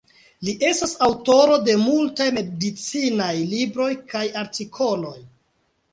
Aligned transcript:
Li 0.47 0.53
estas 0.69 0.93
aŭtoro 1.07 1.57
de 1.67 1.75
multaj 1.83 2.27
medicinaj 2.39 3.31
libroj 3.55 3.91
kaj 4.15 4.27
artikoloj. 4.45 5.17